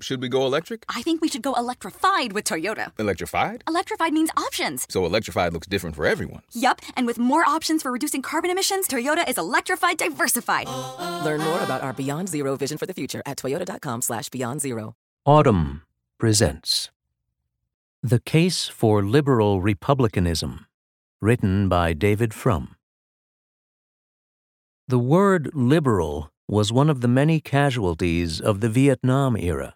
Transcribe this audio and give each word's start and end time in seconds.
Should 0.00 0.22
we 0.22 0.28
go 0.28 0.46
electric? 0.46 0.84
I 0.88 1.02
think 1.02 1.20
we 1.20 1.26
should 1.28 1.42
go 1.42 1.54
electrified 1.54 2.32
with 2.32 2.44
Toyota. 2.44 2.92
Electrified? 3.00 3.64
Electrified 3.66 4.12
means 4.12 4.30
options. 4.36 4.86
So 4.88 5.04
electrified 5.04 5.52
looks 5.52 5.66
different 5.66 5.96
for 5.96 6.06
everyone. 6.06 6.42
Yup, 6.52 6.80
and 6.96 7.04
with 7.04 7.18
more 7.18 7.44
options 7.44 7.82
for 7.82 7.90
reducing 7.90 8.22
carbon 8.22 8.48
emissions, 8.48 8.86
Toyota 8.86 9.28
is 9.28 9.36
electrified 9.38 9.98
diversified. 9.98 10.68
Learn 11.24 11.40
more 11.40 11.60
about 11.62 11.82
our 11.82 11.92
Beyond 11.92 12.28
Zero 12.28 12.54
vision 12.56 12.78
for 12.78 12.86
the 12.86 12.94
future 12.94 13.22
at 13.26 13.38
toyota.com 13.38 14.02
slash 14.02 14.28
beyond 14.28 14.60
zero. 14.60 14.94
Audm 15.26 15.82
presents 16.16 16.90
The 18.00 18.20
Case 18.20 18.68
for 18.68 19.02
Liberal 19.02 19.60
Republicanism, 19.60 20.66
written 21.20 21.68
by 21.68 21.92
David 21.92 22.32
Frum. 22.32 22.76
The 24.86 25.00
word 25.00 25.50
liberal 25.54 26.30
was 26.46 26.72
one 26.72 26.88
of 26.88 27.00
the 27.00 27.08
many 27.08 27.40
casualties 27.40 28.40
of 28.40 28.60
the 28.60 28.68
Vietnam 28.68 29.36
era. 29.36 29.74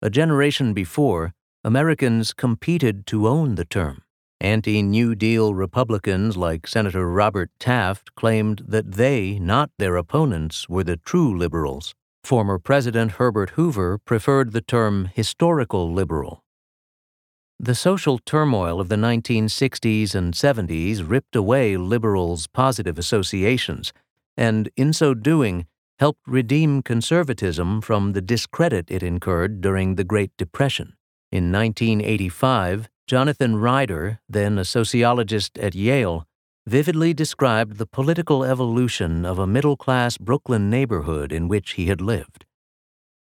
A 0.00 0.10
generation 0.10 0.74
before, 0.74 1.34
Americans 1.64 2.32
competed 2.32 3.04
to 3.08 3.26
own 3.26 3.56
the 3.56 3.64
term. 3.64 4.02
Anti 4.40 4.80
New 4.80 5.16
Deal 5.16 5.54
Republicans 5.54 6.36
like 6.36 6.68
Senator 6.68 7.10
Robert 7.10 7.50
Taft 7.58 8.14
claimed 8.14 8.62
that 8.68 8.92
they, 8.92 9.40
not 9.40 9.70
their 9.76 9.96
opponents, 9.96 10.68
were 10.68 10.84
the 10.84 10.98
true 10.98 11.36
liberals. 11.36 11.96
Former 12.22 12.60
President 12.60 13.12
Herbert 13.12 13.50
Hoover 13.50 13.98
preferred 13.98 14.52
the 14.52 14.60
term 14.60 15.10
historical 15.12 15.92
liberal. 15.92 16.44
The 17.58 17.74
social 17.74 18.20
turmoil 18.20 18.80
of 18.80 18.88
the 18.88 18.94
1960s 18.94 20.14
and 20.14 20.32
70s 20.32 21.02
ripped 21.04 21.34
away 21.34 21.76
liberals' 21.76 22.46
positive 22.46 23.00
associations, 23.00 23.92
and 24.36 24.70
in 24.76 24.92
so 24.92 25.12
doing, 25.12 25.66
helped 25.98 26.22
redeem 26.26 26.80
conservatism 26.80 27.80
from 27.80 28.12
the 28.12 28.20
discredit 28.20 28.90
it 28.90 29.02
incurred 29.02 29.60
during 29.60 29.96
the 29.96 30.04
Great 30.04 30.30
Depression. 30.36 30.94
In 31.32 31.50
1985, 31.50 32.88
Jonathan 33.06 33.56
Rieder, 33.56 34.18
then 34.28 34.58
a 34.58 34.64
sociologist 34.64 35.58
at 35.58 35.74
Yale, 35.74 36.26
vividly 36.66 37.12
described 37.12 37.78
the 37.78 37.86
political 37.86 38.44
evolution 38.44 39.24
of 39.24 39.38
a 39.38 39.46
middle 39.46 39.76
class 39.76 40.16
Brooklyn 40.18 40.70
neighborhood 40.70 41.32
in 41.32 41.48
which 41.48 41.72
he 41.72 41.86
had 41.86 42.00
lived. 42.00 42.44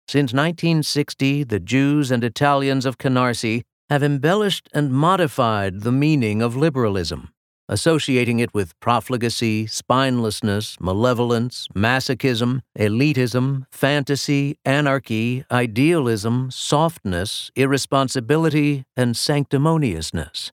Since 0.08 0.34
1960, 0.34 1.46
the 1.46 1.60
Jews 1.60 2.12
and 2.12 2.24
Italians 2.24 2.86
of 2.86 2.98
Canarsie 2.98 3.64
have 3.90 4.04
embellished 4.04 4.70
and 4.74 4.92
modified 4.92 5.82
the 5.82 5.92
meaning 5.92 6.42
of 6.42 6.56
liberalism 6.56 7.30
associating 7.70 8.40
it 8.40 8.54
with 8.54 8.78
profligacy, 8.82 9.66
spinelessness, 9.66 10.82
malevolence, 10.82 11.68
masochism, 11.74 12.62
elitism, 12.78 13.66
fantasy, 13.72 14.58
anarchy, 14.66 15.46
idealism, 15.52 16.50
softness, 16.52 17.52
irresponsibility, 17.56 18.84
and 18.98 19.16
sanctimoniousness. 19.16 20.52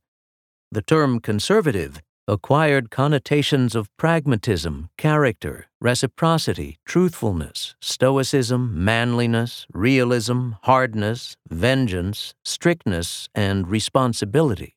The 0.70 0.82
term 0.82 1.20
conservative 1.20 2.02
acquired 2.28 2.90
connotations 2.90 3.76
of 3.76 3.88
pragmatism, 3.96 4.90
character, 4.98 5.66
reciprocity, 5.80 6.76
truthfulness, 6.84 7.76
stoicism, 7.80 8.84
manliness, 8.84 9.66
realism, 9.72 10.50
hardness, 10.62 11.36
vengeance, 11.48 12.34
strictness, 12.44 13.28
and 13.34 13.68
responsibility. 13.68 14.74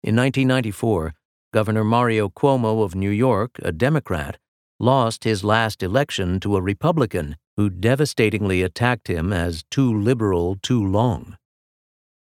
In 0.00 0.14
1994, 0.14 1.14
Governor 1.50 1.84
Mario 1.84 2.28
Cuomo 2.28 2.84
of 2.84 2.94
New 2.94 3.10
York, 3.10 3.58
a 3.62 3.72
Democrat, 3.72 4.36
lost 4.78 5.24
his 5.24 5.42
last 5.42 5.82
election 5.82 6.40
to 6.40 6.56
a 6.56 6.60
Republican 6.60 7.36
who 7.56 7.70
devastatingly 7.70 8.62
attacked 8.62 9.08
him 9.08 9.32
as 9.32 9.64
too 9.70 9.90
liberal 9.98 10.56
too 10.62 10.84
long. 10.84 11.38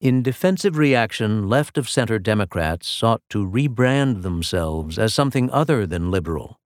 In 0.00 0.22
defensive 0.22 0.78
reaction, 0.78 1.48
left 1.48 1.77
of 1.77 1.88
center 1.88 2.20
Democrats 2.20 2.86
sought 2.88 3.20
to 3.31 3.44
rebrand 3.44 4.22
themselves 4.22 4.97
as 4.97 5.12
something 5.12 5.50
other 5.50 5.87
than 5.87 6.12
liberal. 6.12 6.56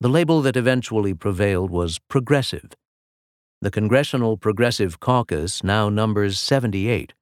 The 0.00 0.08
label 0.08 0.40
that 0.42 0.56
eventually 0.56 1.14
prevailed 1.14 1.70
was 1.72 1.98
progressive. 2.08 2.70
The 3.60 3.72
Congressional 3.72 4.36
Progressive 4.36 5.00
Caucus 5.00 5.64
now 5.64 5.88
numbers 5.88 6.38
78 6.38 7.12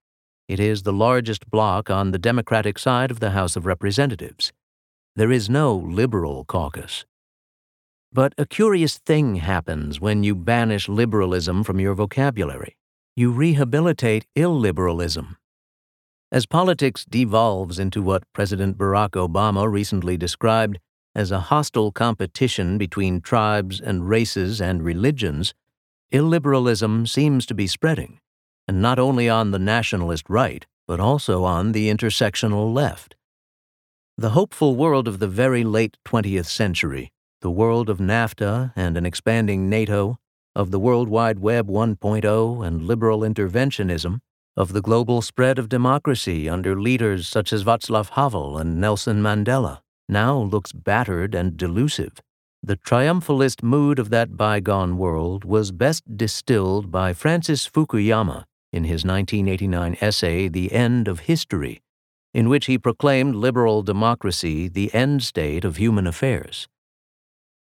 it 0.51 0.59
is 0.59 0.83
the 0.83 0.93
largest 0.93 1.49
bloc 1.49 1.89
on 1.91 2.11
the 2.11 2.19
Democratic 2.19 2.77
side 2.77 3.13
of 3.13 3.21
the 3.21 3.31
House 3.31 3.55
of 3.55 3.67
Representatives. 3.67 4.53
There 5.15 5.31
is 5.31 5.49
no 5.49 5.77
liberal 5.77 6.45
caucus. 6.45 7.05
But 8.13 8.35
a 8.37 8.45
curious 8.45 8.99
thing 8.99 9.37
happens 9.37 10.01
when 10.01 10.25
you 10.25 10.35
banish 10.35 10.89
liberalism 10.89 11.63
from 11.63 11.79
your 11.79 11.95
vocabulary. 11.95 12.77
You 13.15 13.31
rehabilitate 13.31 14.27
illiberalism. 14.35 15.37
As 16.33 16.47
politics 16.47 17.05
devolves 17.09 17.79
into 17.79 18.03
what 18.03 18.25
President 18.33 18.77
Barack 18.77 19.11
Obama 19.11 19.71
recently 19.71 20.17
described 20.17 20.81
as 21.15 21.31
a 21.31 21.47
hostile 21.53 21.93
competition 21.93 22.77
between 22.77 23.21
tribes 23.21 23.81
and 23.81 24.09
races 24.09 24.61
and 24.61 24.83
religions, 24.83 25.55
illiberalism 26.13 27.09
seems 27.09 27.47
to 27.47 27.55
be 27.55 27.69
spreading 27.69 28.19
and 28.71 28.81
not 28.81 29.01
only 29.01 29.29
on 29.29 29.51
the 29.51 29.59
nationalist 29.59 30.31
right, 30.31 30.65
but 30.87 31.01
also 31.01 31.43
on 31.43 31.73
the 31.73 31.91
intersectional 31.91 32.73
left. 32.73 33.17
The 34.17 34.31
hopeful 34.31 34.77
world 34.77 35.09
of 35.09 35.19
the 35.19 35.27
very 35.27 35.65
late 35.65 35.97
20th 36.07 36.47
century, 36.47 37.11
the 37.41 37.51
world 37.51 37.91
of 37.91 37.99
NAFTA 37.99 38.73
and 38.77 38.97
an 38.97 39.05
expanding 39.05 39.69
NATO, 39.69 40.19
of 40.55 40.71
the 40.71 40.79
World 40.79 41.09
Wide 41.09 41.41
Web 41.41 41.67
1.0 41.67 42.65
and 42.65 42.87
liberal 42.87 43.23
interventionism, 43.23 44.21
of 44.57 44.73
the 44.73 44.81
global 44.81 45.21
spread 45.21 45.59
of 45.59 45.69
democracy 45.69 46.49
under 46.49 46.81
leaders 46.81 47.27
such 47.27 47.53
as 47.53 47.65
Václav 47.65 48.11
Havel 48.11 48.57
and 48.57 48.81
Nelson 48.81 49.21
Mandela, 49.21 49.81
now 50.09 50.39
looks 50.39 50.71
battered 50.71 51.35
and 51.35 51.57
delusive. 51.57 52.21
The 52.63 52.77
triumphalist 52.77 53.65
mood 53.65 53.99
of 53.99 54.11
that 54.11 54.37
bygone 54.37 54.97
world 54.97 55.45
was 55.45 55.73
best 55.73 56.17
distilled 56.17 56.93
by 56.93 57.13
Francis 57.15 57.69
Fukuyama 57.69 58.45
in 58.73 58.85
his 58.85 59.05
1989 59.05 59.97
essay, 60.01 60.49
The 60.49 60.73
End 60.73 61.09
of 61.09 61.21
History, 61.21 61.83
in 62.33 62.49
which 62.49 62.67
he 62.67 62.79
proclaimed 62.79 63.35
liberal 63.35 63.83
democracy 63.83 64.69
the 64.69 64.93
end 64.95 65.23
state 65.23 65.65
of 65.65 65.77
human 65.77 66.07
affairs. 66.07 66.69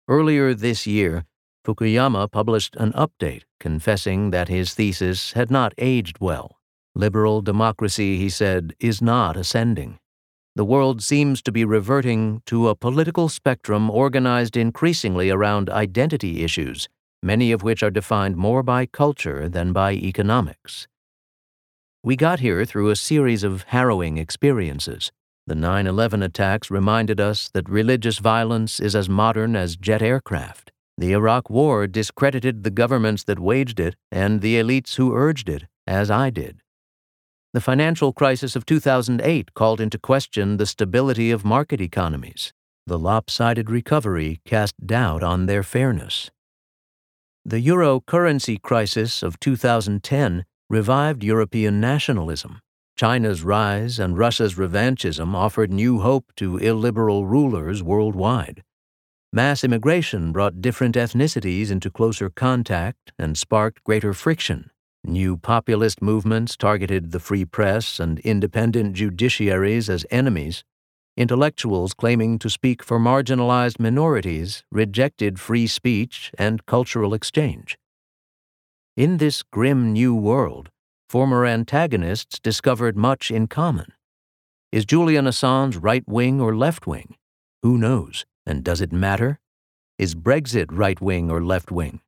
Earlier 0.08 0.54
this 0.54 0.86
year, 0.86 1.26
Fukuyama 1.66 2.32
published 2.32 2.76
an 2.76 2.92
update 2.94 3.44
confessing 3.60 4.32
that 4.32 4.48
his 4.48 4.74
thesis 4.74 5.34
had 5.34 5.52
not 5.52 5.74
aged 5.78 6.18
well. 6.20 6.58
Liberal 6.96 7.42
democracy, 7.42 8.18
he 8.18 8.30
said, 8.30 8.74
is 8.80 9.02
not 9.02 9.38
ascending. 9.38 10.00
The 10.56 10.66
world 10.66 11.02
seems 11.02 11.42
to 11.44 11.52
be 11.52 11.64
reverting 11.64 12.42
to 12.48 12.68
a 12.68 12.76
political 12.76 13.30
spectrum 13.30 13.90
organized 13.90 14.58
increasingly 14.58 15.30
around 15.30 15.70
identity 15.70 16.44
issues 16.44 16.90
many 17.22 17.52
of 17.52 17.64
which 17.64 17.84
are 17.84 17.92
defined 17.92 18.38
more 18.38 18.64
by 18.64 18.86
culture 18.86 19.50
than 19.50 19.74
by 19.74 19.94
economics. 19.94 20.88
We 22.02 22.16
got 22.16 22.40
here 22.40 22.64
through 22.64 22.92
a 22.92 22.96
series 22.96 23.44
of 23.44 23.64
harrowing 23.64 24.18
experiences. 24.18 25.12
The 25.48 25.56
9 25.56 25.86
11 25.86 26.24
attacks 26.24 26.72
reminded 26.72 27.20
us 27.20 27.50
that 27.50 27.68
religious 27.68 28.20
violence 28.20 28.80
is 28.80 28.96
as 28.96 29.10
modern 29.10 29.54
as 29.54 29.76
jet 29.76 30.02
aircraft. 30.02 30.72
The 30.98 31.12
Iraq 31.12 31.50
War 31.50 31.88
discredited 31.88 32.64
the 32.64 32.72
governments 32.72 33.26
that 33.26 33.38
waged 33.38 33.82
it 33.82 33.98
and 34.14 34.40
the 34.40 34.56
elites 34.56 34.96
who 34.96 35.14
urged 35.14 35.50
it, 35.50 35.66
as 35.86 36.10
I 36.10 36.30
did. 36.30 36.62
The 37.52 37.60
financial 37.60 38.14
crisis 38.14 38.56
of 38.56 38.66
2008 38.66 39.54
called 39.54 39.82
into 39.82 40.00
question 40.00 40.56
the 40.56 40.66
stability 40.66 41.32
of 41.32 41.44
market 41.44 41.82
economies. 41.82 42.54
The 42.88 42.98
lopsided 42.98 43.70
recovery 43.70 44.40
cast 44.46 44.88
doubt 44.88 45.22
on 45.22 45.48
their 45.48 45.64
fairness. 45.64 46.32
The 47.44 47.60
euro 47.60 48.00
currency 48.00 48.58
crisis 48.58 49.22
of 49.22 49.38
2010 49.42 50.46
revived 50.70 51.24
European 51.24 51.80
nationalism. 51.80 52.60
China's 52.98 53.44
rise 53.44 54.00
and 54.00 54.18
Russia's 54.18 54.56
revanchism 54.56 55.34
offered 55.34 55.72
new 55.72 56.00
hope 56.00 56.32
to 56.36 56.58
illiberal 56.58 57.26
rulers 57.26 57.82
worldwide. 57.82 58.64
Mass 59.34 59.64
immigration 59.64 60.32
brought 60.32 60.62
different 60.62 60.96
ethnicities 60.96 61.72
into 61.72 61.90
closer 61.90 62.30
contact 62.30 63.12
and 63.18 63.38
sparked 63.38 63.84
greater 63.84 64.14
friction. 64.14 64.70
New 65.04 65.38
populist 65.38 66.02
movements 66.02 66.58
targeted 66.58 67.12
the 67.12 67.20
free 67.20 67.46
press 67.46 68.00
and 68.00 68.20
independent 68.20 68.96
judiciaries 68.96 69.90
as 69.90 70.06
enemies 70.12 70.64
Intellectuals 71.20 71.94
claiming 71.94 72.40
to 72.40 72.50
speak 72.50 72.82
for 72.82 72.98
marginalized 72.98 73.80
minorities 73.80 74.64
rejected 74.72 75.40
free 75.40 75.68
speech 75.68 76.32
and 76.38 76.66
cultural 76.66 77.14
exchange. 77.14 77.78
In 79.00 79.16
this 79.16 79.44
grim 79.44 79.94
new 79.94 80.14
world, 80.14 80.72
former 81.08 81.46
antagonists 81.46 82.38
discovered 82.38 82.98
much 82.98 83.32
in 83.32 83.48
common. 83.48 83.94
Is 84.74 84.84
Julian 84.84 85.24
Assange 85.24 85.80
right 85.82 86.04
wing 86.06 86.42
or 86.42 86.54
left 86.54 86.86
wing? 86.86 87.16
Who 87.64 87.78
knows? 87.78 88.26
And 88.46 88.62
does 88.62 88.82
it 88.82 88.92
matter? 88.92 89.40
Is 89.98 90.16
Brexit 90.16 90.66
right 90.70 91.00
wing 91.00 91.32
or 91.32 91.42
left 91.42 91.72
wing? 91.72 92.02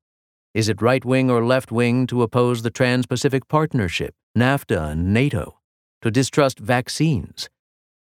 Is 0.53 0.67
it 0.67 0.81
right 0.81 1.05
wing 1.05 1.31
or 1.31 1.45
left 1.45 1.71
wing 1.71 2.07
to 2.07 2.23
oppose 2.23 2.61
the 2.61 2.69
Trans 2.69 3.05
Pacific 3.05 3.47
Partnership, 3.47 4.13
NAFTA, 4.37 4.91
and 4.91 5.13
NATO? 5.13 5.61
To 6.01 6.11
distrust 6.11 6.59
vaccines? 6.59 7.49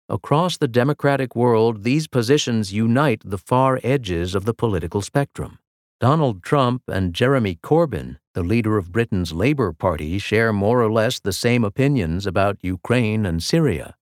Across 0.09 0.57
the 0.57 0.69
democratic 0.69 1.37
world, 1.37 1.83
these 1.83 2.09
positions 2.09 2.73
unite 2.73 3.21
the 3.27 3.37
far 3.37 3.79
edges 3.85 4.35
of 4.35 4.47
the 4.47 4.55
political 4.55 5.03
spectrum. 5.03 5.59
Donald 6.01 6.43
Trump 6.43 6.85
and 6.89 7.13
Jeremy 7.13 7.57
Corbyn, 7.63 8.17
the 8.35 8.43
leader 8.43 8.79
of 8.79 8.93
Britain's 8.93 9.33
Labour 9.33 9.73
Party, 9.73 10.19
share 10.19 10.53
more 10.53 10.83
or 10.83 10.91
less 10.91 11.19
the 11.19 11.33
same 11.33 11.65
opinions 11.65 12.27
about 12.27 12.59
Ukraine 12.63 13.27
and 13.27 13.43
Syria. 13.43 13.97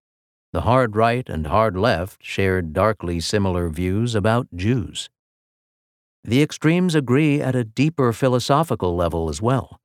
The 0.51 0.61
hard 0.61 0.95
right 0.95 1.27
and 1.29 1.47
hard 1.47 1.77
left 1.77 2.23
shared 2.23 2.73
darkly 2.73 3.19
similar 3.19 3.69
views 3.69 4.15
about 4.15 4.47
Jews. 4.55 5.09
The 6.23 6.41
extremes 6.41 6.93
agree 6.93 7.41
at 7.41 7.55
a 7.55 7.63
deeper 7.63 8.11
philosophical 8.11 8.95
level 8.95 9.29
as 9.29 9.41
well. 9.41 9.79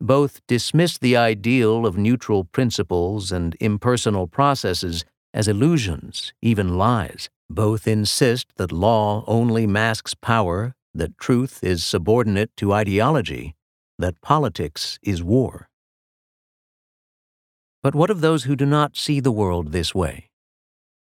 Both 0.00 0.40
dismiss 0.46 0.96
the 0.96 1.16
ideal 1.16 1.84
of 1.84 1.98
neutral 1.98 2.44
principles 2.44 3.30
and 3.30 3.54
impersonal 3.60 4.26
processes 4.26 5.04
as 5.34 5.46
illusions, 5.46 6.32
even 6.40 6.78
lies. 6.78 7.28
Both 7.50 7.86
insist 7.86 8.46
that 8.56 8.72
law 8.72 9.24
only 9.26 9.66
masks 9.66 10.14
power, 10.14 10.74
that 10.94 11.18
truth 11.18 11.62
is 11.62 11.84
subordinate 11.84 12.56
to 12.56 12.72
ideology, 12.72 13.54
that 13.98 14.20
politics 14.20 14.98
is 15.02 15.22
war. 15.22 15.68
But 17.82 17.94
what 17.94 18.10
of 18.10 18.20
those 18.20 18.44
who 18.44 18.56
do 18.56 18.66
not 18.66 18.96
see 18.96 19.20
the 19.20 19.32
world 19.32 19.72
this 19.72 19.94
way? 19.94 20.30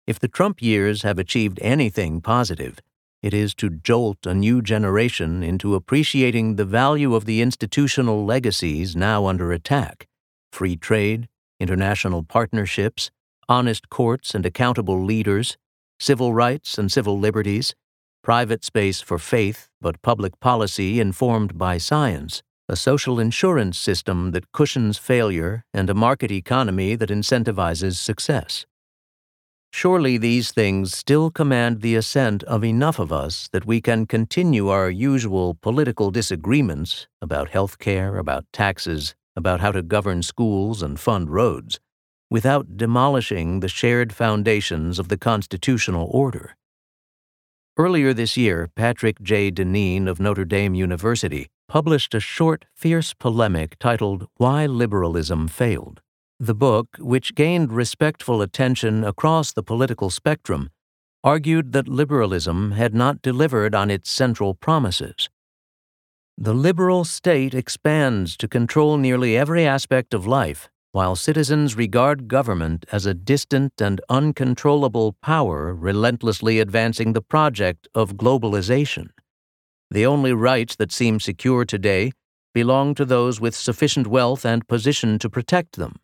If 0.08 0.20
the 0.20 0.28
Trump 0.28 0.62
years 0.62 1.04
have 1.04 1.20
achieved 1.20 1.60
anything 1.62 2.22
positive, 2.22 2.80
it 3.22 3.34
is 3.34 3.54
to 3.56 3.70
jolt 3.70 4.26
a 4.26 4.34
new 4.34 4.62
generation 4.62 5.44
into 5.44 5.76
appreciating 5.76 6.56
the 6.56 6.66
value 6.66 7.14
of 7.14 7.26
the 7.26 7.42
institutional 7.42 8.26
legacies 8.26 8.96
now 8.96 9.26
under 9.26 9.52
attack 9.52 10.08
free 10.52 10.76
trade, 10.76 11.30
international 11.62 12.24
partnerships, 12.24 13.10
honest 13.48 13.90
courts 13.90 14.36
and 14.36 14.46
accountable 14.46 15.02
leaders, 15.02 15.56
civil 16.00 16.34
rights 16.34 16.78
and 16.78 16.92
civil 16.92 17.18
liberties, 17.18 17.74
private 18.22 18.66
space 18.66 19.00
for 19.02 19.18
faith 19.18 19.70
but 19.80 20.02
public 20.02 20.40
policy 20.40 21.00
informed 21.00 21.58
by 21.58 21.78
science, 21.78 22.44
a 22.72 22.76
social 22.78 23.20
insurance 23.20 23.78
system 23.78 24.32
that 24.32 24.50
cushions 24.54 24.98
failure, 24.98 25.66
and 25.74 25.90
a 25.90 25.94
market 25.94 26.32
economy 26.32 26.96
that 26.96 27.10
incentivizes 27.10 27.98
success. 27.98 28.66
Surely 29.74 30.18
these 30.18 30.54
things 30.54 30.96
still 30.96 31.30
command 31.30 31.82
the 31.82 31.98
assent 31.98 32.44
of 32.44 32.64
enough 32.64 32.98
of 32.98 33.12
us 33.12 33.50
that 33.52 33.66
we 33.66 33.82
can 33.82 34.06
continue 34.06 34.70
our 34.70 34.90
usual 34.90 35.58
political 35.62 36.12
disagreements 36.12 37.08
about 37.22 37.50
health 37.50 37.78
care, 37.78 38.18
about 38.18 38.46
taxes, 38.54 39.16
about 39.36 39.60
how 39.60 39.74
to 39.74 39.82
govern 39.84 40.24
schools 40.24 40.82
and 40.82 40.98
fund 40.98 41.30
roads, 41.30 41.78
without 42.30 42.78
demolishing 42.78 43.60
the 43.60 43.68
shared 43.68 44.14
foundations 44.14 44.98
of 44.98 45.10
the 45.10 45.18
constitutional 45.18 46.10
order. 46.10 46.56
Earlier 47.76 48.14
this 48.14 48.38
year, 48.38 48.70
Patrick 48.78 49.22
J. 49.22 49.52
Deneen 49.52 50.08
of 50.08 50.22
Notre 50.22 50.46
Dame 50.46 50.74
University 50.74 51.50
published 51.72 52.14
a 52.14 52.20
short, 52.20 52.66
fierce 52.76 53.14
polemic 53.14 53.80
titled 53.80 54.28
Why 54.36 54.66
Liberalism 54.66 55.48
Failed. 55.48 56.02
The 56.38 56.54
book, 56.54 56.98
which 57.00 57.34
gained 57.34 57.72
respectful 57.72 58.42
attention 58.42 59.06
across 59.06 59.54
the 59.54 59.64
political 59.64 60.10
spectrum, 60.10 60.72
argued 61.24 61.72
that 61.72 61.88
liberalism 61.88 62.72
had 62.72 62.94
not 62.94 63.22
delivered 63.22 63.74
on 63.74 63.90
its 63.90 64.12
central 64.12 64.54
promises. 64.54 65.30
The 66.38 66.54
liberal 66.54 67.06
state 67.06 67.54
expands 67.54 68.36
to 68.36 68.50
control 68.50 68.98
nearly 68.98 69.38
every 69.38 69.66
aspect 69.66 70.14
of 70.14 70.28
life, 70.28 70.68
while 70.92 71.16
citizens 71.16 71.78
regard 71.78 72.28
government 72.28 72.84
as 72.92 73.06
a 73.06 73.14
distant 73.14 73.80
and 73.80 74.02
uncontrollable 74.10 75.16
power 75.22 75.74
relentlessly 75.74 76.60
advancing 76.60 77.14
the 77.14 77.22
project 77.22 77.88
of 77.96 78.18
globalization. 78.18 79.12
The 79.92 80.06
only 80.06 80.32
rights 80.32 80.78
that 80.78 80.94
seem 80.94 81.20
secure 81.20 81.66
today 81.66 82.14
belong 82.54 82.96
to 82.96 83.04
those 83.04 83.42
with 83.42 83.54
sufficient 83.54 84.08
wealth 84.08 84.46
and 84.46 84.66
position 84.66 85.20
to 85.20 85.30
protect 85.30 85.76
them. 85.76 86.00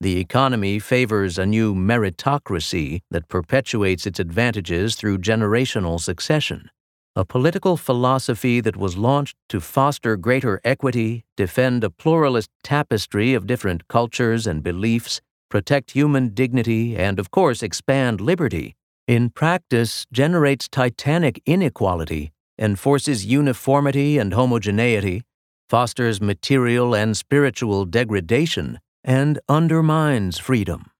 The 0.00 0.20
economy 0.20 0.78
favors 0.78 1.36
a 1.36 1.44
new 1.44 1.74
meritocracy 1.74 3.00
that 3.10 3.28
perpetuates 3.28 4.06
its 4.06 4.20
advantages 4.20 4.94
through 4.94 5.18
generational 5.18 6.00
succession, 6.00 6.70
a 7.16 7.24
political 7.24 7.76
philosophy 7.76 8.60
that 8.60 8.76
was 8.76 8.96
launched 8.96 9.36
to 9.48 9.58
foster 9.60 10.16
greater 10.16 10.60
equity, 10.62 11.24
defend 11.36 11.82
a 11.82 11.90
pluralist 11.90 12.50
tapestry 12.62 13.34
of 13.34 13.48
different 13.48 13.88
cultures 13.88 14.46
and 14.46 14.62
beliefs, 14.62 15.20
protect 15.48 15.90
human 15.90 16.28
dignity, 16.28 16.96
and, 16.96 17.18
of 17.18 17.32
course, 17.32 17.64
expand 17.64 18.20
liberty, 18.20 18.76
in 19.08 19.30
practice 19.30 20.06
generates 20.12 20.68
titanic 20.68 21.42
inequality, 21.44 22.30
enforces 22.58 23.24
uniformity 23.24 24.18
and 24.18 24.34
homogeneity, 24.34 25.22
fosters 25.68 26.20
material 26.20 26.94
and 26.94 27.16
spiritual 27.16 27.84
degradation, 27.84 28.80
and 29.04 29.38
undermines 29.48 30.38
freedom. 30.38 30.90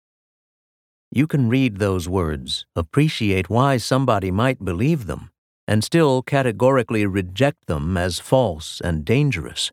You 1.11 1.27
can 1.27 1.49
read 1.49 1.79
those 1.79 2.09
words, 2.09 2.67
appreciate 2.77 3.49
why 3.49 3.79
somebody 3.79 4.31
might 4.31 4.65
believe 4.65 5.07
them, 5.07 5.31
and 5.67 5.83
still 5.83 6.23
categorically 6.23 7.07
reject 7.07 7.67
them 7.67 7.97
as 7.97 8.19
false 8.19 8.81
and 8.83 9.05
dangerous. 9.05 9.73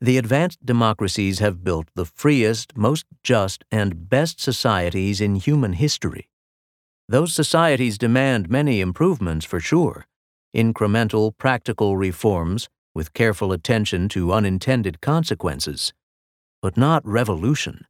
The 0.00 0.18
advanced 0.18 0.64
democracies 0.64 1.38
have 1.38 1.64
built 1.64 1.88
the 1.94 2.04
freest, 2.04 2.76
most 2.76 3.06
just, 3.22 3.64
and 3.70 4.08
best 4.08 4.40
societies 4.40 5.20
in 5.20 5.36
human 5.36 5.74
history. 5.74 6.28
Those 7.08 7.32
societies 7.32 7.98
demand 7.98 8.50
many 8.50 8.80
improvements 8.80 9.46
for 9.46 9.60
sure 9.60 10.06
incremental, 10.54 11.36
practical 11.36 11.96
reforms 11.96 12.68
with 12.94 13.14
careful 13.14 13.52
attention 13.52 14.08
to 14.10 14.32
unintended 14.32 15.00
consequences 15.00 15.92
but 16.62 16.76
not 16.76 17.04
revolution, 17.04 17.84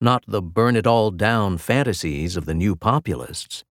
not 0.00 0.22
the 0.28 0.42
burn 0.42 0.76
it 0.76 0.86
all 0.86 1.10
down 1.10 1.56
fantasies 1.56 2.36
of 2.36 2.44
the 2.44 2.54
new 2.54 2.76
populists. 2.76 3.64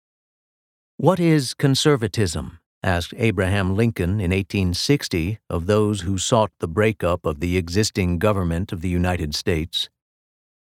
What 0.97 1.21
is 1.21 1.53
conservatism? 1.53 2.61
asked 2.83 3.13
Abraham 3.17 3.75
Lincoln 3.75 4.21
in 4.21 4.31
1860 4.31 5.41
of 5.51 5.67
those 5.67 6.03
who 6.03 6.17
sought 6.17 6.53
the 6.61 6.69
breakup 6.69 7.27
of 7.27 7.41
the 7.41 7.57
existing 7.57 8.21
government 8.21 8.71
of 8.71 8.81
the 8.81 8.89
United 8.89 9.35
States. 9.35 9.89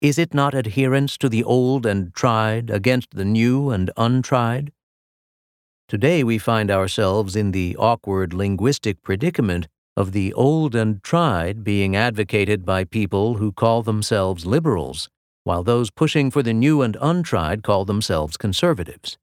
Is 0.01 0.19
it 0.19 0.33
not 0.33 0.55
adherence 0.55 1.19
to 1.19 1.29
the 1.29 1.45
old 1.45 1.85
and 1.85 2.15
tried 2.15 2.71
against 2.71 3.11
the 3.11 3.27
new 3.27 3.69
and 3.69 3.91
untried? 3.99 4.73
Today 5.87 6.25
we 6.25 6.39
find 6.39 6.71
ourselves 6.71 7.37
in 7.37 7.51
the 7.51 7.77
awkward 7.79 8.33
linguistic 8.33 9.03
predicament 9.03 9.69
of 9.99 10.13
the 10.13 10.33
old 10.33 10.75
and 10.75 11.03
tried 11.03 11.63
being 11.63 11.95
advocated 11.95 12.65
by 12.65 12.85
people 12.85 13.35
who 13.35 13.53
call 13.53 13.83
themselves 13.83 14.47
liberals, 14.47 15.11
while 15.45 15.63
those 15.63 15.91
pushing 15.91 16.31
for 16.31 16.43
the 16.43 16.55
new 16.55 16.81
and 16.81 16.97
untried 17.03 17.63
call 17.63 17.85
themselves 17.85 18.39
conservatives. 18.39 19.19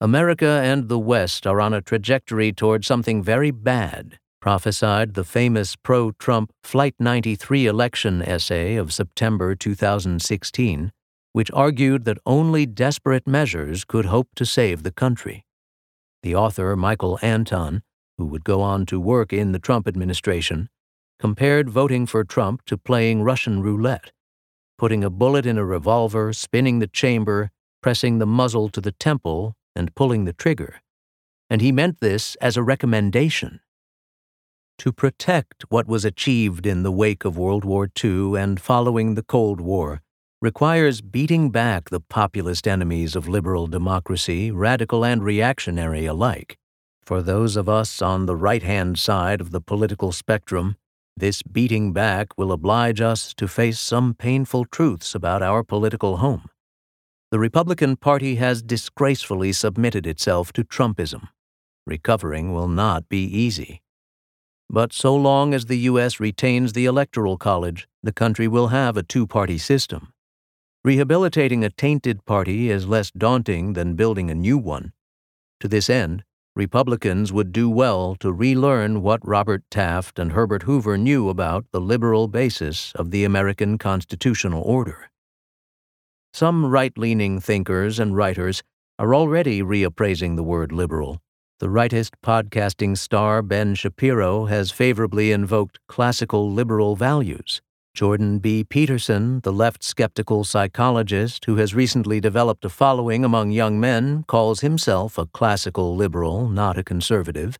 America 0.00 0.60
and 0.62 0.88
the 0.88 0.98
West 0.98 1.44
are 1.44 1.60
on 1.60 1.74
a 1.74 1.82
trajectory 1.82 2.52
toward 2.52 2.84
something 2.84 3.20
very 3.20 3.50
bad, 3.50 4.16
prophesied 4.40 5.14
the 5.14 5.24
famous 5.24 5.74
pro 5.74 6.12
Trump 6.12 6.52
Flight 6.62 6.94
93 7.00 7.66
election 7.66 8.22
essay 8.22 8.76
of 8.76 8.92
September 8.92 9.56
2016, 9.56 10.92
which 11.32 11.50
argued 11.50 12.04
that 12.04 12.18
only 12.24 12.64
desperate 12.64 13.26
measures 13.26 13.84
could 13.84 14.06
hope 14.06 14.28
to 14.36 14.46
save 14.46 14.84
the 14.84 14.92
country. 14.92 15.44
The 16.22 16.34
author, 16.34 16.76
Michael 16.76 17.18
Anton, 17.22 17.82
who 18.18 18.26
would 18.26 18.44
go 18.44 18.60
on 18.60 18.84
to 18.86 19.00
work 19.00 19.32
in 19.32 19.52
the 19.52 19.58
Trump 19.58 19.88
administration, 19.88 20.68
compared 21.18 21.70
voting 21.70 22.06
for 22.06 22.24
Trump 22.24 22.64
to 22.66 22.76
playing 22.76 23.22
Russian 23.22 23.62
roulette, 23.62 24.12
putting 24.76 25.02
a 25.02 25.10
bullet 25.10 25.46
in 25.46 25.56
a 25.56 25.64
revolver, 25.64 26.32
spinning 26.32 26.78
the 26.78 26.86
chamber, 26.86 27.50
pressing 27.82 28.18
the 28.18 28.26
muzzle 28.26 28.68
to 28.68 28.80
the 28.80 28.92
temple, 28.92 29.54
and 29.74 29.94
pulling 29.94 30.24
the 30.24 30.34
trigger. 30.34 30.82
And 31.48 31.62
he 31.62 31.72
meant 31.72 32.00
this 32.00 32.36
as 32.36 32.56
a 32.56 32.62
recommendation. 32.62 33.60
To 34.78 34.92
protect 34.92 35.64
what 35.70 35.88
was 35.88 36.04
achieved 36.04 36.66
in 36.66 36.82
the 36.82 36.92
wake 36.92 37.24
of 37.24 37.38
World 37.38 37.64
War 37.64 37.88
II 38.02 38.36
and 38.36 38.60
following 38.60 39.14
the 39.14 39.22
Cold 39.22 39.60
War 39.60 40.02
requires 40.42 41.02
beating 41.02 41.50
back 41.50 41.90
the 41.90 42.00
populist 42.00 42.66
enemies 42.66 43.14
of 43.14 43.28
liberal 43.28 43.66
democracy, 43.66 44.50
radical 44.50 45.04
and 45.04 45.22
reactionary 45.22 46.06
alike. 46.06 46.56
For 47.02 47.22
those 47.22 47.56
of 47.56 47.68
us 47.68 48.00
on 48.00 48.26
the 48.26 48.36
right 48.36 48.62
hand 48.62 48.98
side 48.98 49.40
of 49.40 49.50
the 49.50 49.60
political 49.60 50.12
spectrum, 50.12 50.76
this 51.16 51.42
beating 51.42 51.92
back 51.92 52.38
will 52.38 52.52
oblige 52.52 53.00
us 53.02 53.34
to 53.34 53.46
face 53.48 53.78
some 53.78 54.14
painful 54.14 54.64
truths 54.64 55.14
about 55.14 55.42
our 55.42 55.62
political 55.62 56.18
home. 56.18 56.48
The 57.30 57.38
Republican 57.38 57.96
Party 57.96 58.36
has 58.36 58.62
disgracefully 58.62 59.52
submitted 59.52 60.06
itself 60.06 60.52
to 60.54 60.64
Trumpism. 60.64 61.28
Recovering 61.86 62.52
will 62.54 62.68
not 62.68 63.08
be 63.08 63.24
easy. 63.24 63.82
but 64.70 64.92
so 64.92 65.14
long 65.16 65.52
as 65.52 65.66
the 65.66 65.78
U.S. 65.90 66.20
retains 66.20 66.72
the 66.72 66.86
Electoral 66.86 67.36
College, 67.36 67.88
the 68.02 68.12
country 68.12 68.46
will 68.48 68.68
have 68.68 68.96
a 68.96 69.02
two 69.02 69.26
party 69.26 69.58
system. 69.58 70.12
Rehabilitating 70.82 71.62
a 71.62 71.68
tainted 71.68 72.24
party 72.24 72.70
is 72.70 72.86
less 72.86 73.10
daunting 73.10 73.74
than 73.74 73.96
building 73.96 74.30
a 74.30 74.34
new 74.34 74.56
one. 74.56 74.94
To 75.60 75.68
this 75.68 75.90
end, 75.90 76.24
Republicans 76.56 77.34
would 77.34 77.52
do 77.52 77.68
well 77.68 78.16
to 78.20 78.32
relearn 78.32 79.02
what 79.02 79.20
Robert 79.22 79.62
Taft 79.70 80.18
and 80.18 80.32
Herbert 80.32 80.62
Hoover 80.62 80.96
knew 80.96 81.28
about 81.28 81.66
the 81.70 81.82
liberal 81.82 82.28
basis 82.28 82.92
of 82.94 83.10
the 83.10 83.24
American 83.24 83.76
constitutional 83.76 84.62
order. 84.62 85.10
Some 86.32 86.64
right 86.64 86.96
leaning 86.96 87.40
thinkers 87.40 87.98
and 87.98 88.16
writers 88.16 88.62
are 88.98 89.14
already 89.14 89.60
reappraising 89.60 90.36
the 90.36 90.42
word 90.42 90.72
liberal. 90.72 91.20
The 91.58 91.66
rightist 91.66 92.12
podcasting 92.24 92.96
star 92.96 93.42
Ben 93.42 93.74
Shapiro 93.74 94.46
has 94.46 94.70
favorably 94.70 95.30
invoked 95.30 95.78
classical 95.88 96.50
liberal 96.50 96.96
values. 96.96 97.60
Jordan 97.94 98.38
B. 98.38 98.62
Peterson, 98.64 99.40
the 99.40 99.52
left 99.52 99.82
skeptical 99.82 100.44
psychologist 100.44 101.44
who 101.46 101.56
has 101.56 101.74
recently 101.74 102.20
developed 102.20 102.64
a 102.64 102.68
following 102.68 103.24
among 103.24 103.50
young 103.50 103.80
men, 103.80 104.24
calls 104.28 104.60
himself 104.60 105.18
a 105.18 105.26
classical 105.26 105.96
liberal, 105.96 106.48
not 106.48 106.78
a 106.78 106.84
conservative. 106.84 107.58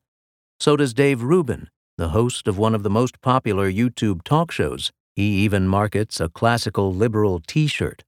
So 0.60 0.76
does 0.76 0.94
Dave 0.94 1.22
Rubin, 1.22 1.68
the 1.98 2.10
host 2.10 2.46
of 2.46 2.56
one 2.56 2.74
of 2.74 2.82
the 2.82 2.90
most 2.90 3.20
popular 3.20 3.70
YouTube 3.70 4.22
talk 4.22 4.50
shows. 4.50 4.92
He 5.16 5.44
even 5.44 5.66
markets 5.66 6.20
a 6.20 6.28
classical 6.28 6.94
liberal 6.94 7.40
t 7.46 7.66
shirt. 7.66 8.04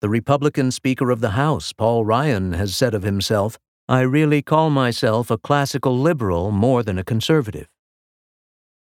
The 0.00 0.08
Republican 0.08 0.72
Speaker 0.72 1.10
of 1.10 1.20
the 1.20 1.30
House, 1.30 1.72
Paul 1.72 2.04
Ryan, 2.04 2.54
has 2.54 2.74
said 2.74 2.94
of 2.94 3.04
himself, 3.04 3.58
I 3.88 4.00
really 4.00 4.42
call 4.42 4.70
myself 4.70 5.30
a 5.30 5.38
classical 5.38 5.96
liberal 5.96 6.50
more 6.50 6.82
than 6.82 6.98
a 6.98 7.04
conservative. 7.04 7.68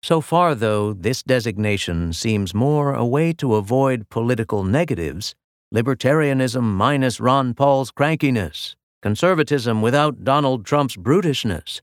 So 0.03 0.21
far, 0.21 0.55
though, 0.55 0.95
this 0.95 1.23
designation 1.23 2.13
seems 2.13 2.55
more 2.55 2.95
a 2.95 3.05
way 3.05 3.33
to 3.35 3.57
avoid 3.57 4.09
political 4.09 4.65
negatives 4.65 5.35
libertarianism 5.73 6.63
minus 6.63 7.21
Ron 7.21 7.55
Paul's 7.55 7.93
crankiness, 7.93 8.75
conservatism 9.03 9.83
without 9.83 10.25
Donald 10.25 10.67
Trump's 10.67 10.97
brutishness 10.97 11.81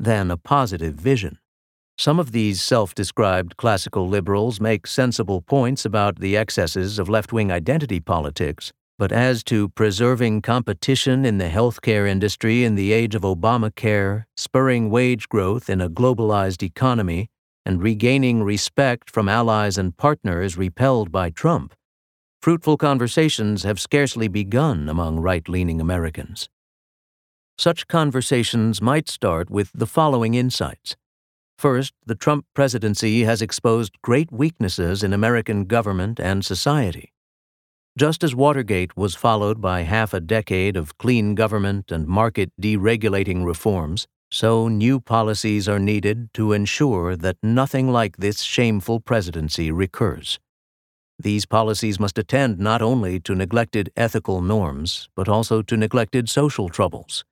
than 0.00 0.30
a 0.30 0.36
positive 0.36 0.94
vision. 0.94 1.38
Some 1.96 2.18
of 2.18 2.32
these 2.32 2.60
self 2.60 2.94
described 2.94 3.56
classical 3.56 4.08
liberals 4.08 4.60
make 4.60 4.86
sensible 4.88 5.40
points 5.40 5.84
about 5.84 6.18
the 6.18 6.36
excesses 6.36 6.98
of 6.98 7.08
left 7.08 7.32
wing 7.32 7.52
identity 7.52 8.00
politics, 8.00 8.72
but 8.98 9.12
as 9.12 9.44
to 9.44 9.68
preserving 9.68 10.42
competition 10.42 11.24
in 11.24 11.38
the 11.38 11.48
healthcare 11.48 12.08
industry 12.08 12.64
in 12.64 12.74
the 12.74 12.92
age 12.92 13.14
of 13.14 13.22
Obamacare, 13.22 14.24
spurring 14.36 14.90
wage 14.90 15.28
growth 15.28 15.70
in 15.70 15.80
a 15.80 15.90
globalized 15.90 16.62
economy, 16.62 17.28
and 17.64 17.82
regaining 17.82 18.42
respect 18.42 19.10
from 19.10 19.28
allies 19.28 19.78
and 19.78 19.96
partners 19.96 20.56
repelled 20.56 21.12
by 21.12 21.30
Trump, 21.30 21.74
fruitful 22.40 22.76
conversations 22.76 23.64
have 23.64 23.80
scarcely 23.80 24.28
begun 24.28 24.88
among 24.88 25.20
right 25.20 25.48
leaning 25.48 25.80
Americans. 25.80 26.48
Such 27.58 27.88
conversations 27.88 28.80
might 28.80 29.08
start 29.08 29.50
with 29.50 29.70
the 29.74 29.86
following 29.86 30.34
insights. 30.34 30.96
First, 31.58 31.92
the 32.06 32.14
Trump 32.14 32.46
presidency 32.54 33.24
has 33.24 33.42
exposed 33.42 34.00
great 34.00 34.30
weaknesses 34.30 35.02
in 35.02 35.12
American 35.12 35.64
government 35.64 36.20
and 36.20 36.44
society. 36.44 37.12
Just 37.98 38.22
as 38.22 38.32
Watergate 38.32 38.96
was 38.96 39.16
followed 39.16 39.60
by 39.60 39.80
half 39.80 40.14
a 40.14 40.20
decade 40.20 40.76
of 40.76 40.96
clean 40.98 41.34
government 41.34 41.90
and 41.90 42.06
market 42.06 42.52
deregulating 42.62 43.44
reforms, 43.44 44.06
so, 44.30 44.68
new 44.68 45.00
policies 45.00 45.68
are 45.68 45.78
needed 45.78 46.32
to 46.34 46.52
ensure 46.52 47.16
that 47.16 47.38
nothing 47.42 47.90
like 47.90 48.18
this 48.18 48.42
shameful 48.42 49.00
presidency 49.00 49.70
recurs. 49.70 50.38
These 51.18 51.46
policies 51.46 51.98
must 51.98 52.18
attend 52.18 52.58
not 52.58 52.82
only 52.82 53.18
to 53.20 53.34
neglected 53.34 53.90
ethical 53.96 54.40
norms, 54.42 55.08
but 55.16 55.28
also 55.28 55.62
to 55.62 55.76
neglected 55.76 56.28
social 56.28 56.68
troubles. 56.68 57.24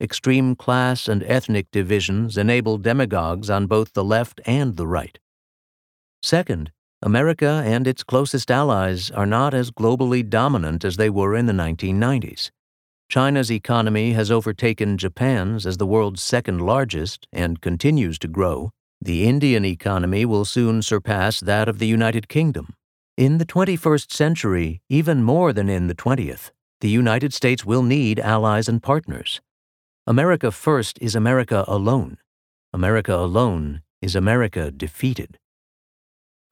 Extreme 0.00 0.56
class 0.56 1.06
and 1.06 1.22
ethnic 1.22 1.70
divisions 1.70 2.36
enable 2.36 2.76
demagogues 2.76 3.48
on 3.48 3.68
both 3.68 3.92
the 3.92 4.04
left 4.04 4.40
and 4.44 4.76
the 4.76 4.86
right. 4.86 5.18
Second, 6.22 6.72
America 7.00 7.62
and 7.64 7.86
its 7.86 8.02
closest 8.02 8.50
allies 8.50 9.10
are 9.12 9.26
not 9.26 9.54
as 9.54 9.70
globally 9.70 10.28
dominant 10.28 10.84
as 10.84 10.96
they 10.96 11.08
were 11.08 11.36
in 11.36 11.46
the 11.46 11.52
1990s. 11.52 12.50
China's 13.12 13.52
economy 13.52 14.14
has 14.14 14.30
overtaken 14.30 14.96
Japan's 14.96 15.66
as 15.66 15.76
the 15.76 15.84
world's 15.84 16.22
second 16.22 16.62
largest 16.62 17.28
and 17.30 17.60
continues 17.60 18.18
to 18.18 18.26
grow. 18.26 18.70
The 19.02 19.28
Indian 19.28 19.66
economy 19.66 20.24
will 20.24 20.46
soon 20.46 20.80
surpass 20.80 21.38
that 21.40 21.68
of 21.68 21.78
the 21.78 21.86
United 21.86 22.26
Kingdom. 22.26 22.72
In 23.18 23.36
the 23.36 23.44
21st 23.44 24.10
century, 24.10 24.80
even 24.88 25.22
more 25.22 25.52
than 25.52 25.68
in 25.68 25.88
the 25.88 25.94
20th, 25.94 26.52
the 26.80 26.88
United 26.88 27.34
States 27.34 27.66
will 27.66 27.82
need 27.82 28.18
allies 28.18 28.66
and 28.66 28.82
partners. 28.82 29.42
America 30.06 30.50
first 30.50 30.98
is 31.02 31.14
America 31.14 31.66
alone. 31.68 32.16
America 32.72 33.14
alone 33.14 33.82
is 34.00 34.16
America 34.16 34.70
defeated. 34.70 35.36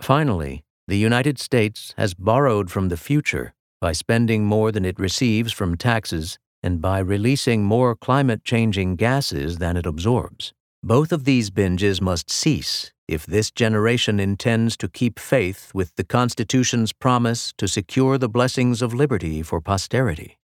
Finally, 0.03 0.63
the 0.87 0.99
United 0.99 1.39
States 1.39 1.95
has 1.97 2.13
borrowed 2.13 2.71
from 2.71 2.91
the 2.91 2.99
future 2.99 3.55
by 3.81 3.93
spending 3.93 4.45
more 4.45 4.71
than 4.71 4.85
it 4.85 5.01
receives 5.01 5.55
from 5.55 5.75
taxes 5.75 6.39
and 6.63 6.81
by 6.81 6.99
releasing 6.99 7.65
more 7.65 7.95
climate 7.95 8.45
changing 8.45 8.97
gases 8.97 9.59
than 9.59 9.77
it 9.77 9.87
absorbs. 9.87 10.53
Both 10.83 11.13
of 11.13 11.25
these 11.25 11.51
binges 11.51 12.01
must 12.01 12.31
cease 12.31 12.93
if 13.07 13.27
this 13.27 13.51
generation 13.51 14.21
intends 14.21 14.77
to 14.77 14.89
keep 14.89 15.19
faith 15.19 15.73
with 15.75 15.95
the 15.97 16.05
Constitution's 16.05 16.93
promise 16.93 17.53
to 17.59 17.67
secure 17.67 18.17
the 18.19 18.29
blessings 18.29 18.83
of 18.83 18.95
liberty 18.95 19.43
for 19.43 19.61
posterity. 19.61 20.39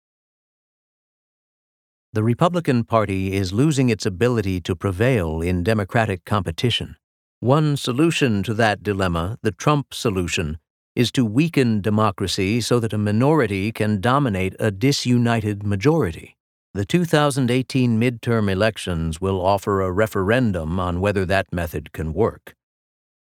The 2.11 2.23
Republican 2.23 2.85
Party 2.85 3.33
is 3.33 3.53
losing 3.53 3.89
its 3.89 4.05
ability 4.05 4.61
to 4.61 4.75
prevail 4.75 5.41
in 5.41 5.63
democratic 5.63 6.25
competition. 6.25 6.95
One 7.39 7.77
solution 7.77 8.41
to 8.43 8.53
that 8.55 8.81
dilemma, 8.81 9.37
the 9.43 9.51
Trump 9.51 9.93
solution, 9.93 10.57
is 10.95 11.11
to 11.11 11.25
weaken 11.25 11.81
democracy 11.81 12.61
so 12.61 12.79
that 12.79 12.93
a 12.93 12.97
minority 12.97 13.71
can 13.71 13.99
dominate 13.99 14.55
a 14.59 14.71
disunited 14.71 15.63
majority. 15.63 16.37
The 16.73 16.85
2018 16.85 17.99
midterm 17.99 18.49
elections 18.49 19.19
will 19.19 19.45
offer 19.45 19.81
a 19.81 19.91
referendum 19.91 20.79
on 20.79 21.01
whether 21.01 21.25
that 21.25 21.51
method 21.51 21.91
can 21.91 22.13
work. 22.13 22.53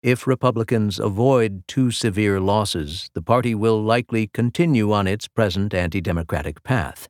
If 0.03 0.27
Republicans 0.27 0.99
avoid 0.99 1.67
too 1.69 1.91
severe 1.91 2.41
losses, 2.41 3.09
the 3.15 3.23
party 3.23 3.55
will 3.55 3.83
likely 3.83 4.27
continue 4.27 4.93
on 4.93 5.07
its 5.07 5.29
present 5.29 5.73
anti 5.73 6.01
democratic 6.01 6.63
path. 6.63 7.09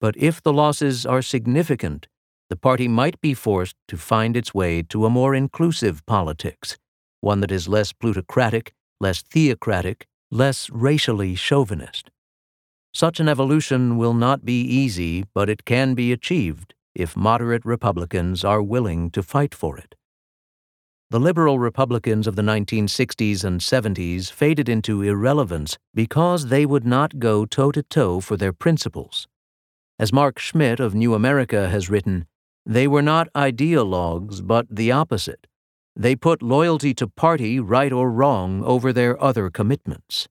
But 0.00 0.14
if 0.16 0.42
the 0.42 0.52
losses 0.52 1.04
are 1.04 1.22
significant, 1.22 2.06
the 2.48 2.56
party 2.56 2.86
might 2.86 3.20
be 3.20 3.34
forced 3.34 3.76
to 3.88 3.96
find 3.96 4.36
its 4.36 4.54
way 4.54 4.82
to 4.84 5.04
a 5.04 5.10
more 5.10 5.34
inclusive 5.34 6.04
politics, 6.06 6.78
one 7.20 7.40
that 7.40 7.50
is 7.50 7.66
less 7.66 7.92
plutocratic 7.92 8.72
less 9.00 9.22
theocratic, 9.22 10.06
less 10.30 10.70
racially 10.70 11.34
chauvinist. 11.34 12.10
Such 12.92 13.20
an 13.20 13.28
evolution 13.28 13.98
will 13.98 14.14
not 14.14 14.44
be 14.44 14.62
easy, 14.62 15.24
but 15.34 15.50
it 15.50 15.64
can 15.64 15.94
be 15.94 16.12
achieved 16.12 16.74
if 16.94 17.16
moderate 17.16 17.64
Republicans 17.64 18.42
are 18.42 18.62
willing 18.62 19.10
to 19.10 19.22
fight 19.22 19.54
for 19.54 19.76
it. 19.76 19.94
The 21.10 21.20
liberal 21.20 21.58
Republicans 21.58 22.26
of 22.26 22.34
the 22.34 22.42
1960s 22.42 23.44
and 23.44 23.60
70s 23.60 24.32
faded 24.32 24.68
into 24.68 25.02
irrelevance 25.02 25.78
because 25.94 26.46
they 26.46 26.66
would 26.66 26.84
not 26.84 27.20
go 27.20 27.44
toe 27.46 27.70
to 27.70 27.82
toe 27.82 28.20
for 28.20 28.36
their 28.36 28.52
principles. 28.52 29.28
As 29.98 30.12
Mark 30.12 30.38
Schmitt 30.38 30.80
of 30.80 30.94
New 30.94 31.14
America 31.14 31.68
has 31.68 31.88
written, 31.88 32.26
they 32.64 32.88
were 32.88 33.02
not 33.02 33.32
ideologues, 33.34 34.44
but 34.44 34.66
the 34.68 34.90
opposite. 34.90 35.46
They 35.98 36.14
put 36.14 36.42
loyalty 36.42 36.92
to 36.94 37.08
party, 37.08 37.58
right 37.58 37.90
or 37.90 38.10
wrong, 38.10 38.62
over 38.62 38.92
their 38.92 39.20
other 39.22 39.48
commitments. 39.48 40.28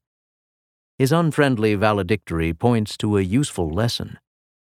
His 0.99 1.11
unfriendly 1.11 1.73
valedictory 1.73 2.53
points 2.53 2.95
to 2.97 3.17
a 3.17 3.21
useful 3.21 3.71
lesson. 3.71 4.19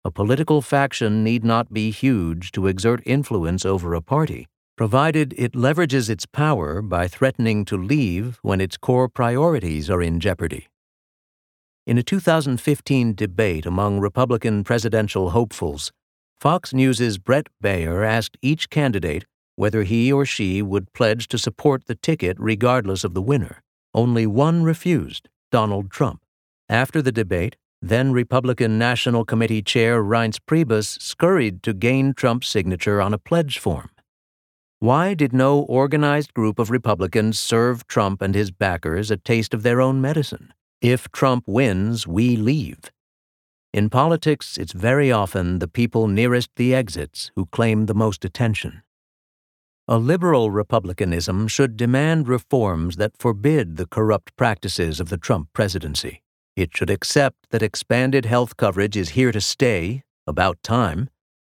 A 0.04 0.12
political 0.12 0.62
faction 0.62 1.24
need 1.24 1.44
not 1.44 1.72
be 1.72 1.90
huge 1.90 2.52
to 2.52 2.68
exert 2.68 3.02
influence 3.04 3.66
over 3.66 3.94
a 3.94 4.00
party, 4.00 4.46
provided 4.76 5.34
it 5.36 5.54
leverages 5.54 6.08
its 6.08 6.24
power 6.24 6.80
by 6.80 7.08
threatening 7.08 7.64
to 7.64 7.76
leave 7.76 8.38
when 8.42 8.60
its 8.60 8.76
core 8.76 9.08
priorities 9.08 9.90
are 9.90 10.00
in 10.00 10.20
jeopardy. 10.20 10.68
In 11.84 11.98
a 11.98 12.02
2015 12.04 13.14
debate 13.14 13.66
among 13.66 13.98
Republican 13.98 14.62
presidential 14.62 15.30
hopefuls, 15.30 15.90
Fox 16.38 16.72
News's 16.72 17.18
Bret 17.18 17.48
Baier 17.62 18.06
asked 18.06 18.36
each 18.40 18.70
candidate 18.70 19.24
whether 19.56 19.82
he 19.82 20.12
or 20.12 20.24
she 20.24 20.62
would 20.62 20.92
pledge 20.92 21.26
to 21.28 21.38
support 21.38 21.86
the 21.86 21.94
ticket 21.96 22.36
regardless 22.38 23.02
of 23.02 23.14
the 23.14 23.22
winner. 23.22 23.62
Only 23.92 24.26
one 24.26 24.62
refused 24.62 25.28
Donald 25.50 25.90
Trump. 25.90 26.22
After 26.68 27.02
the 27.02 27.12
debate, 27.12 27.56
then 27.82 28.12
Republican 28.12 28.78
National 28.78 29.24
Committee 29.24 29.62
Chair 29.62 30.02
Reince 30.02 30.38
Priebus 30.46 31.00
scurried 31.00 31.62
to 31.62 31.72
gain 31.72 32.14
Trump's 32.14 32.48
signature 32.48 33.00
on 33.00 33.12
a 33.12 33.18
pledge 33.18 33.58
form. 33.58 33.90
Why 34.78 35.14
did 35.14 35.32
no 35.32 35.60
organized 35.60 36.34
group 36.34 36.58
of 36.58 36.70
Republicans 36.70 37.38
serve 37.38 37.86
Trump 37.86 38.20
and 38.20 38.34
his 38.34 38.50
backers 38.50 39.10
a 39.10 39.16
taste 39.16 39.54
of 39.54 39.62
their 39.62 39.80
own 39.80 40.00
medicine? 40.00 40.52
If 40.82 41.10
Trump 41.12 41.44
wins, 41.46 42.06
we 42.06 42.36
leave. 42.36 42.90
In 43.72 43.88
politics, 43.88 44.58
it's 44.58 44.72
very 44.72 45.10
often 45.10 45.58
the 45.58 45.68
people 45.68 46.08
nearest 46.08 46.50
the 46.56 46.74
exits 46.74 47.30
who 47.36 47.46
claim 47.46 47.86
the 47.86 47.94
most 47.94 48.24
attention. 48.24 48.82
A 49.88 49.98
liberal 49.98 50.50
republicanism 50.50 51.46
should 51.46 51.76
demand 51.76 52.26
reforms 52.28 52.96
that 52.96 53.16
forbid 53.16 53.76
the 53.76 53.86
corrupt 53.86 54.34
practices 54.36 54.98
of 54.98 55.10
the 55.10 55.16
Trump 55.16 55.48
presidency. 55.52 56.22
It 56.56 56.76
should 56.76 56.90
accept 56.90 57.36
that 57.50 57.62
expanded 57.62 58.24
health 58.24 58.56
coverage 58.56 58.96
is 58.96 59.10
here 59.10 59.30
to 59.30 59.40
stay, 59.40 60.02
about 60.26 60.62
time, 60.62 61.08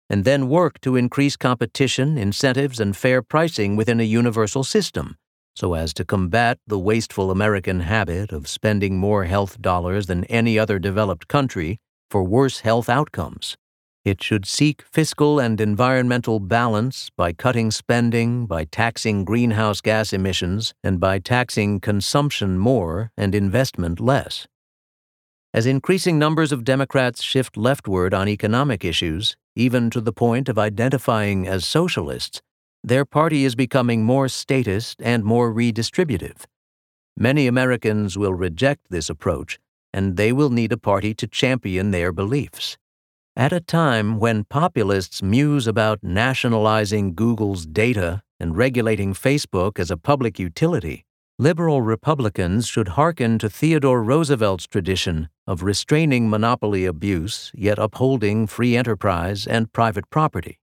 and 0.09 0.25
then 0.25 0.49
work 0.49 0.81
to 0.81 0.95
increase 0.95 1.37
competition, 1.37 2.17
incentives, 2.17 2.79
and 2.79 2.97
fair 2.97 3.21
pricing 3.21 3.75
within 3.75 3.99
a 3.99 4.03
universal 4.03 4.63
system 4.63 5.17
so 5.55 5.75
as 5.75 5.93
to 5.93 6.05
combat 6.05 6.57
the 6.65 6.79
wasteful 6.79 7.29
American 7.29 7.81
habit 7.81 8.31
of 8.31 8.47
spending 8.47 8.97
more 8.97 9.25
health 9.25 9.61
dollars 9.61 10.07
than 10.07 10.23
any 10.25 10.57
other 10.57 10.79
developed 10.79 11.27
country 11.27 11.79
for 12.09 12.23
worse 12.23 12.61
health 12.61 12.89
outcomes. 12.89 13.55
It 14.05 14.21
should 14.21 14.45
seek 14.45 14.81
fiscal 14.81 15.39
and 15.39 15.61
environmental 15.61 16.41
balance 16.41 17.09
by 17.15 17.31
cutting 17.31 17.71
spending, 17.71 18.45
by 18.45 18.65
taxing 18.65 19.23
greenhouse 19.23 19.79
gas 19.79 20.11
emissions, 20.11 20.73
and 20.83 20.99
by 20.99 21.19
taxing 21.19 21.79
consumption 21.79 22.57
more 22.57 23.11
and 23.17 23.33
investment 23.33 24.01
less. 24.01 24.45
As 25.53 25.65
increasing 25.65 26.19
numbers 26.19 26.51
of 26.51 26.65
Democrats 26.65 27.23
shift 27.23 27.55
leftward 27.55 28.13
on 28.13 28.27
economic 28.27 28.83
issues, 28.83 29.37
even 29.55 29.89
to 29.91 30.01
the 30.01 30.11
point 30.11 30.49
of 30.49 30.59
identifying 30.59 31.47
as 31.47 31.65
socialists, 31.65 32.41
their 32.83 33.05
party 33.05 33.45
is 33.45 33.55
becoming 33.55 34.03
more 34.03 34.27
statist 34.27 35.01
and 35.01 35.23
more 35.23 35.53
redistributive. 35.53 36.43
Many 37.15 37.47
Americans 37.47 38.17
will 38.17 38.33
reject 38.33 38.81
this 38.89 39.09
approach, 39.09 39.59
and 39.93 40.17
they 40.17 40.33
will 40.33 40.49
need 40.49 40.73
a 40.73 40.77
party 40.77 41.13
to 41.13 41.27
champion 41.27 41.91
their 41.91 42.11
beliefs. 42.11 42.77
At 43.35 43.51
a 43.51 43.59
time 43.59 44.19
when 44.19 44.43
populists 44.43 45.23
muse 45.23 45.65
about 45.65 46.03
nationalizing 46.03 47.15
Google's 47.15 47.65
data 47.65 48.21
and 48.39 48.55
regulating 48.55 49.15
Facebook 49.15 49.79
as 49.79 49.89
a 49.89 49.97
public 49.97 50.37
utility, 50.37 51.03
liberal 51.39 51.81
Republicans 51.81 52.67
should 52.67 52.89
hearken 52.89 53.39
to 53.39 53.49
Theodore 53.49 54.03
Roosevelt's 54.03 54.67
tradition 54.67 55.29
of 55.47 55.63
restraining 55.63 56.29
monopoly 56.29 56.85
abuse 56.85 57.51
yet 57.55 57.79
upholding 57.79 58.45
free 58.45 58.77
enterprise 58.77 59.47
and 59.47 59.73
private 59.73 60.11
property. 60.11 60.59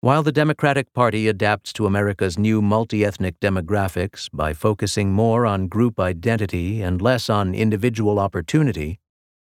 While 0.00 0.22
the 0.22 0.32
Democratic 0.32 0.94
Party 0.94 1.28
adapts 1.28 1.74
to 1.74 1.84
America's 1.84 2.38
new 2.38 2.62
multi 2.62 3.04
ethnic 3.04 3.38
demographics 3.38 4.30
by 4.32 4.54
focusing 4.54 5.12
more 5.12 5.44
on 5.44 5.68
group 5.68 6.00
identity 6.00 6.80
and 6.80 7.02
less 7.02 7.28
on 7.28 7.54
individual 7.54 8.18
opportunity, 8.18 8.98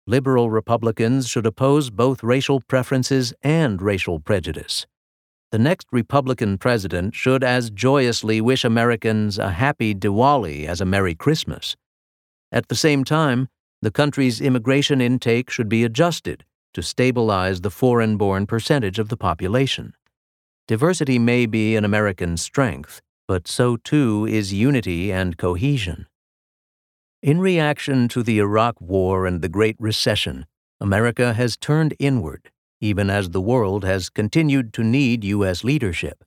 liberal 0.09 0.49
Republicans 0.49 1.27
should 1.29 1.45
oppose 1.45 1.91
both 1.91 2.23
racial 2.23 2.59
preferences 2.61 3.31
and 3.43 3.79
racial 3.79 4.19
prejudice. 4.19 4.87
The 5.51 5.59
next 5.59 5.85
Republican 5.91 6.57
president 6.57 7.13
should 7.13 7.43
as 7.43 7.69
joyously 7.69 8.41
wish 8.41 8.65
Americans 8.65 9.37
a 9.37 9.51
happy 9.51 9.93
Diwali 9.93 10.65
as 10.65 10.81
a 10.81 10.85
Merry 10.85 11.13
Christmas. 11.13 11.75
At 12.51 12.69
the 12.69 12.75
same 12.75 13.03
time, 13.03 13.49
the 13.83 13.91
country's 13.91 14.41
immigration 14.41 14.99
intake 14.99 15.51
should 15.51 15.69
be 15.69 15.83
adjusted 15.83 16.43
to 16.73 16.81
stabilize 16.81 17.61
the 17.61 17.69
foreign 17.69 18.17
born 18.17 18.47
percentage 18.47 18.97
of 18.97 19.09
the 19.09 19.17
population. 19.17 19.93
Diversity 20.67 21.19
may 21.19 21.45
be 21.45 21.75
an 21.75 21.85
American 21.85 22.35
strength, 22.35 22.99
but 23.27 23.47
so 23.47 23.77
too 23.77 24.25
is 24.25 24.51
unity 24.51 25.11
and 25.11 25.37
cohesion. 25.37 26.07
In 27.21 27.41
reaction 27.41 28.07
to 28.09 28.23
the 28.23 28.39
Iraq 28.39 28.79
War 28.79 29.25
and 29.25 29.41
the 29.41 29.49
Great 29.49 29.75
Recession, 29.77 30.45
America 30.79 31.33
has 31.33 31.57
turned 31.57 31.93
inward, 31.99 32.49
even 32.79 33.09
as 33.09 33.31
the 33.31 33.41
world 33.41 33.83
has 33.83 34.09
continued 34.09 34.71
to 34.75 34.85
need 34.85 35.25
U.S. 35.25 35.65
leadership. 35.65 36.23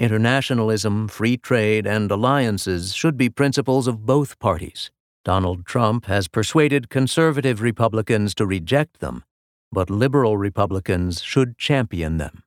Internationalism, 0.00 1.06
free 1.06 1.36
trade, 1.36 1.86
and 1.86 2.10
alliances 2.10 2.92
should 2.92 3.16
be 3.16 3.30
principles 3.30 3.86
of 3.86 4.04
both 4.04 4.36
parties. 4.40 4.90
Donald 5.24 5.64
Trump 5.64 6.06
has 6.06 6.26
persuaded 6.26 6.90
conservative 6.90 7.60
Republicans 7.60 8.34
to 8.34 8.46
reject 8.46 8.98
them, 8.98 9.22
but 9.70 9.90
liberal 9.90 10.36
Republicans 10.36 11.22
should 11.22 11.56
champion 11.56 12.16
them. 12.16 12.42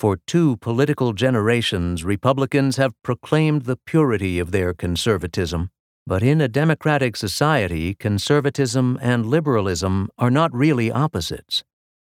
For 0.00 0.16
two 0.16 0.56
political 0.56 1.12
generations, 1.12 2.02
Republicans 2.02 2.76
have 2.76 3.00
proclaimed 3.04 3.66
the 3.66 3.76
purity 3.76 4.40
of 4.40 4.50
their 4.50 4.74
conservatism. 4.74 5.70
But 6.10 6.24
in 6.24 6.40
a 6.40 6.48
democratic 6.48 7.14
society, 7.14 7.94
conservatism 7.94 8.98
and 9.00 9.24
liberalism 9.24 10.08
are 10.18 10.28
not 10.28 10.52
really 10.52 10.90
opposites. 10.90 11.62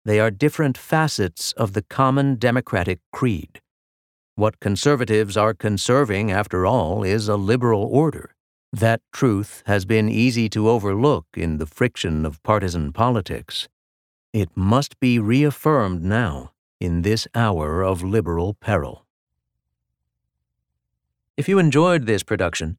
They 0.07 0.19
are 0.19 0.31
different 0.31 0.79
facets 0.79 1.53
of 1.53 1.75
the 1.75 1.83
common 1.83 2.37
democratic 2.37 3.01
creed. 3.13 3.61
What 4.37 4.59
conservatives 4.59 5.37
are 5.37 5.53
conserving, 5.53 6.31
after 6.33 6.65
all, 6.65 7.03
is 7.03 7.29
a 7.29 7.37
liberal 7.37 7.83
order. 7.83 8.35
That 8.73 9.03
truth 9.13 9.63
has 9.67 9.85
been 9.85 10.09
easy 10.09 10.49
to 10.49 10.71
overlook 10.71 11.27
in 11.37 11.59
the 11.59 11.67
friction 11.67 12.25
of 12.25 12.43
partisan 12.43 12.95
politics. 12.95 13.69
It 14.33 14.49
must 14.55 14.99
be 14.99 15.19
reaffirmed 15.19 16.03
now 16.03 16.53
in 16.81 17.03
this 17.03 17.29
hour 17.35 17.83
of 17.83 18.03
liberal 18.03 18.55
peril. 18.55 19.05
If 21.37 21.51
you 21.51 21.59
enjoyed 21.59 22.07
this 22.07 22.23
production, 22.23 22.79